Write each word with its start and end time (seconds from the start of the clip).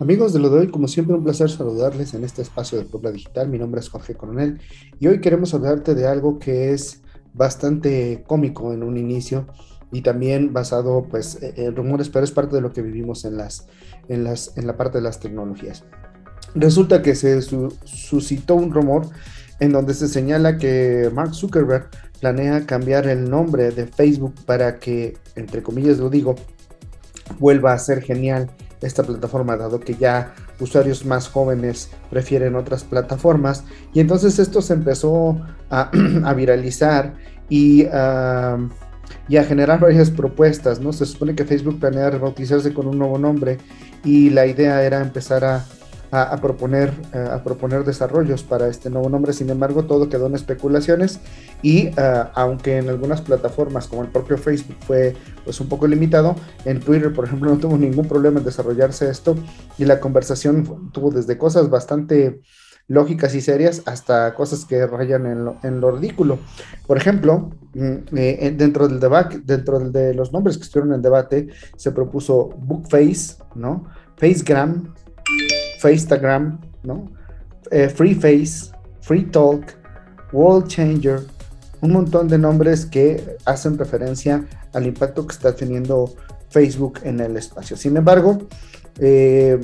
Amigos 0.00 0.32
de 0.32 0.38
lo 0.38 0.48
de 0.48 0.60
hoy, 0.60 0.68
como 0.68 0.88
siempre, 0.88 1.14
un 1.14 1.22
placer 1.22 1.50
saludarles 1.50 2.14
en 2.14 2.24
este 2.24 2.40
espacio 2.40 2.78
de 2.78 2.86
Puebla 2.86 3.10
Digital. 3.10 3.50
Mi 3.50 3.58
nombre 3.58 3.82
es 3.82 3.90
Jorge 3.90 4.14
Coronel 4.14 4.58
y 4.98 5.08
hoy 5.08 5.20
queremos 5.20 5.52
hablarte 5.52 5.94
de 5.94 6.06
algo 6.06 6.38
que 6.38 6.72
es 6.72 7.02
bastante 7.34 8.24
cómico 8.26 8.72
en 8.72 8.82
un 8.82 8.96
inicio 8.96 9.46
y 9.92 10.00
también 10.00 10.54
basado 10.54 11.06
pues, 11.10 11.38
en 11.42 11.76
rumores, 11.76 12.08
pero 12.08 12.24
es 12.24 12.30
parte 12.30 12.56
de 12.56 12.62
lo 12.62 12.72
que 12.72 12.80
vivimos 12.80 13.26
en, 13.26 13.36
las, 13.36 13.66
en, 14.08 14.24
las, 14.24 14.56
en 14.56 14.66
la 14.66 14.78
parte 14.78 14.96
de 14.96 15.04
las 15.04 15.20
tecnologías. 15.20 15.84
Resulta 16.54 17.02
que 17.02 17.14
se 17.14 17.42
suscitó 17.42 18.54
un 18.54 18.72
rumor 18.72 19.06
en 19.58 19.70
donde 19.70 19.92
se 19.92 20.08
señala 20.08 20.56
que 20.56 21.10
Mark 21.12 21.34
Zuckerberg 21.34 21.90
planea 22.20 22.64
cambiar 22.64 23.06
el 23.06 23.28
nombre 23.28 23.70
de 23.70 23.86
Facebook 23.86 24.34
para 24.46 24.78
que, 24.78 25.18
entre 25.36 25.62
comillas 25.62 25.98
lo 25.98 26.08
digo, 26.08 26.36
vuelva 27.38 27.74
a 27.74 27.78
ser 27.78 28.00
genial 28.00 28.50
esta 28.80 29.02
plataforma, 29.02 29.56
dado 29.56 29.80
que 29.80 29.94
ya 29.94 30.34
usuarios 30.58 31.04
más 31.04 31.28
jóvenes 31.28 31.90
prefieren 32.10 32.54
otras 32.54 32.84
plataformas. 32.84 33.64
Y 33.92 34.00
entonces 34.00 34.38
esto 34.38 34.62
se 34.62 34.74
empezó 34.74 35.40
a, 35.70 35.90
viralizar 36.36 37.14
y, 37.48 37.82
y, 37.82 37.86
a 39.36 39.44
generar 39.44 39.80
varias 39.80 40.10
propuestas, 40.10 40.80
¿no? 40.80 40.92
Se 40.92 41.06
supone 41.06 41.34
que 41.34 41.44
Facebook 41.44 41.80
planea 41.80 42.10
rebautizarse 42.10 42.72
con 42.72 42.86
un 42.86 42.98
nuevo 42.98 43.18
nombre 43.18 43.58
y 44.04 44.30
la 44.30 44.46
idea 44.46 44.82
era 44.82 45.00
empezar 45.00 45.44
a 45.44 45.64
a, 46.10 46.36
proponer, 46.40 46.92
eh, 47.14 47.28
a 47.30 47.42
proponer 47.42 47.84
desarrollos 47.84 48.42
para 48.42 48.68
este 48.68 48.90
nuevo 48.90 49.08
nombre. 49.08 49.32
Sin 49.32 49.50
embargo, 49.50 49.84
todo 49.84 50.08
quedó 50.08 50.26
en 50.26 50.34
especulaciones 50.34 51.20
y 51.62 51.88
eh, 51.96 52.24
aunque 52.34 52.78
en 52.78 52.88
algunas 52.88 53.20
plataformas 53.20 53.86
como 53.86 54.02
el 54.02 54.08
propio 54.08 54.36
Facebook 54.36 54.76
fue 54.86 55.14
pues 55.44 55.60
un 55.60 55.68
poco 55.68 55.86
limitado, 55.86 56.34
en 56.64 56.80
Twitter, 56.80 57.12
por 57.12 57.26
ejemplo, 57.26 57.50
no 57.54 57.58
tuvo 57.58 57.78
ningún 57.78 58.06
problema 58.06 58.40
en 58.40 58.44
desarrollarse 58.44 59.08
esto 59.08 59.36
y 59.78 59.84
la 59.84 60.00
conversación 60.00 60.90
tuvo 60.92 61.10
desde 61.10 61.38
cosas 61.38 61.70
bastante 61.70 62.40
lógicas 62.88 63.36
y 63.36 63.40
serias 63.40 63.82
hasta 63.86 64.34
cosas 64.34 64.64
que 64.64 64.84
rayan 64.84 65.24
en 65.26 65.44
lo, 65.44 65.58
en 65.62 65.80
lo 65.80 65.92
ridículo. 65.92 66.40
Por 66.88 66.96
ejemplo, 66.96 67.50
mm, 67.74 68.16
eh, 68.16 68.52
dentro 68.56 68.88
del 68.88 68.98
debate, 68.98 69.40
dentro 69.44 69.78
de 69.78 70.12
los 70.12 70.32
nombres 70.32 70.58
que 70.58 70.64
estuvieron 70.64 70.94
en 70.94 71.02
debate, 71.02 71.48
se 71.76 71.92
propuso 71.92 72.48
Bookface, 72.58 73.36
¿no? 73.54 73.84
Facegram, 74.16 74.92
Facetagram, 75.80 76.60
¿no? 76.82 77.10
Eh, 77.70 77.88
Free 77.88 78.14
Face, 78.14 78.70
Free 79.00 79.24
Talk, 79.24 79.64
World 80.32 80.68
Changer, 80.68 81.20
un 81.80 81.92
montón 81.92 82.28
de 82.28 82.38
nombres 82.38 82.84
que 82.84 83.36
hacen 83.46 83.78
referencia 83.78 84.44
al 84.74 84.86
impacto 84.86 85.26
que 85.26 85.32
está 85.32 85.54
teniendo 85.54 86.14
Facebook 86.50 87.00
en 87.04 87.20
el 87.20 87.36
espacio. 87.36 87.76
Sin 87.76 87.96
embargo, 87.96 88.46
eh, 88.98 89.58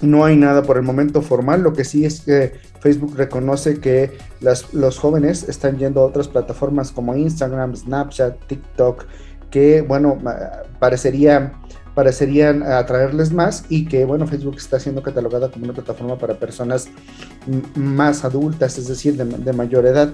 no 0.00 0.24
hay 0.24 0.36
nada 0.36 0.62
por 0.62 0.76
el 0.76 0.84
momento 0.84 1.22
formal, 1.22 1.62
lo 1.62 1.72
que 1.72 1.84
sí 1.84 2.04
es 2.04 2.20
que 2.20 2.52
Facebook 2.80 3.16
reconoce 3.16 3.80
que 3.80 4.16
los 4.40 4.98
jóvenes 4.98 5.48
están 5.48 5.78
yendo 5.78 6.02
a 6.02 6.04
otras 6.04 6.28
plataformas 6.28 6.92
como 6.92 7.16
Instagram, 7.16 7.74
Snapchat, 7.74 8.46
TikTok, 8.46 9.06
que 9.50 9.82
bueno, 9.82 10.18
parecería 10.78 11.52
parecerían 11.96 12.62
atraerles 12.62 13.32
más 13.32 13.64
y 13.70 13.86
que, 13.86 14.04
bueno, 14.04 14.26
Facebook 14.26 14.56
está 14.58 14.78
siendo 14.78 15.02
catalogada 15.02 15.50
como 15.50 15.64
una 15.64 15.72
plataforma 15.72 16.18
para 16.18 16.34
personas 16.34 16.88
más 17.74 18.22
adultas, 18.22 18.76
es 18.76 18.86
decir, 18.86 19.16
de, 19.16 19.52
mayor 19.54 19.86
edad. 19.86 20.12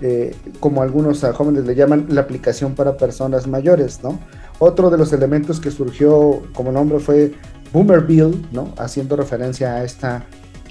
Eh, 0.00 0.34
como 0.60 0.80
algunos 0.80 1.20
jóvenes 1.20 1.66
le 1.66 1.74
llaman, 1.74 2.06
la 2.08 2.22
aplicación 2.22 2.74
para 2.74 2.96
personas 2.96 3.46
mayores, 3.46 4.02
¿no? 4.02 4.18
Otro 4.58 4.88
de 4.88 4.96
los 4.96 5.12
elementos 5.12 5.60
que 5.60 5.70
surgió 5.70 6.40
como 6.54 6.72
nombre 6.72 7.00
fue 7.00 7.34
Boomerville, 7.70 8.42
¿no? 8.50 8.72
Haciendo 8.78 9.14
referencia 9.14 9.74
a 9.74 9.84
esta, 9.84 10.24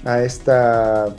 a 0.04 0.20
esta, 0.20 1.14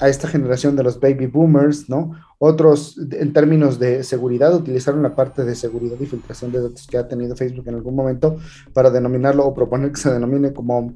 a 0.00 0.08
esta 0.08 0.26
generación 0.26 0.76
de 0.76 0.82
los 0.82 0.98
baby 0.98 1.26
boomers, 1.26 1.88
¿no? 1.88 2.12
Otros, 2.38 2.98
en 3.12 3.32
términos 3.32 3.78
de 3.78 4.02
seguridad, 4.02 4.54
utilizaron 4.54 5.02
la 5.02 5.14
parte 5.14 5.44
de 5.44 5.54
seguridad 5.54 5.96
y 6.00 6.06
filtración 6.06 6.50
de 6.50 6.62
datos 6.62 6.86
que 6.86 6.96
ha 6.96 7.06
tenido 7.06 7.36
Facebook 7.36 7.68
en 7.68 7.74
algún 7.74 7.94
momento 7.94 8.38
para 8.72 8.90
denominarlo 8.90 9.44
o 9.44 9.54
proponer 9.54 9.92
que 9.92 10.00
se 10.00 10.10
denomine 10.10 10.54
como 10.54 10.94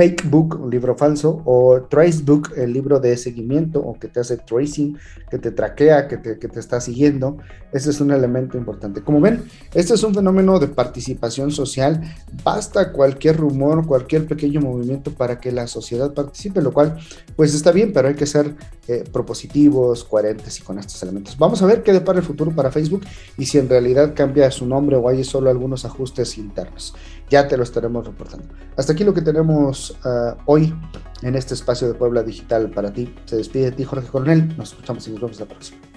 fake 0.00 0.30
book, 0.30 0.58
un 0.58 0.70
libro 0.70 0.96
falso, 0.96 1.42
o 1.44 1.82
trace 1.82 2.22
book, 2.22 2.54
el 2.56 2.72
libro 2.72 3.00
de 3.00 3.18
seguimiento 3.18 3.80
o 3.80 3.98
que 3.98 4.08
te 4.08 4.18
hace 4.20 4.38
tracing, 4.38 4.96
que 5.30 5.38
te 5.38 5.50
traquea, 5.50 6.08
que 6.08 6.16
te, 6.16 6.38
que 6.38 6.48
te 6.48 6.58
está 6.58 6.80
siguiendo. 6.80 7.36
Ese 7.70 7.90
es 7.90 8.00
un 8.00 8.10
elemento 8.10 8.56
importante. 8.56 9.02
Como 9.02 9.20
ven, 9.20 9.42
este 9.74 9.92
es 9.92 10.02
un 10.02 10.14
fenómeno 10.14 10.58
de 10.58 10.68
participación 10.68 11.50
social. 11.50 12.00
Basta 12.42 12.92
cualquier 12.92 13.36
rumor, 13.36 13.86
cualquier 13.86 14.26
pequeño 14.26 14.62
movimiento 14.62 15.12
para 15.12 15.38
que 15.38 15.52
la 15.52 15.66
sociedad 15.66 16.14
participe, 16.14 16.62
lo 16.62 16.72
cual 16.72 16.98
pues 17.36 17.54
está 17.54 17.70
bien, 17.70 17.92
pero 17.92 18.08
hay 18.08 18.14
que 18.14 18.24
ser 18.24 18.54
eh, 18.88 19.04
propositivos, 19.12 20.04
coherentes 20.04 20.58
y 20.60 20.62
con 20.62 20.78
estos 20.78 21.02
elementos. 21.02 21.36
Vamos 21.36 21.60
a 21.62 21.66
ver 21.66 21.82
qué 21.82 21.92
depara 21.92 22.20
el 22.20 22.24
futuro 22.24 22.50
para 22.52 22.70
Facebook 22.70 23.02
y 23.36 23.44
si 23.44 23.58
en 23.58 23.68
realidad 23.68 24.14
cambia 24.16 24.50
su 24.50 24.66
nombre 24.66 24.96
o 24.96 25.08
hay 25.08 25.22
solo 25.24 25.50
algunos 25.50 25.84
ajustes 25.84 26.38
internos. 26.38 26.94
Ya 27.28 27.46
te 27.46 27.56
lo 27.56 27.62
estaremos 27.62 28.04
reportando. 28.06 28.48
Hasta 28.76 28.92
aquí 28.92 29.04
lo 29.04 29.14
que 29.14 29.22
tenemos 29.22 29.89
Ah, 30.04 30.36
hoy 30.46 30.74
en 31.22 31.34
este 31.34 31.54
espacio 31.54 31.88
de 31.88 31.94
Puebla 31.94 32.22
Digital 32.22 32.70
para 32.70 32.92
ti. 32.92 33.14
Se 33.24 33.36
despide 33.36 33.66
de 33.66 33.72
ti 33.72 33.84
Jorge 33.84 34.08
Coronel. 34.08 34.56
Nos 34.56 34.70
escuchamos 34.70 35.06
y 35.08 35.10
nos 35.10 35.20
vemos 35.20 35.40
la 35.40 35.46
próxima. 35.46 35.89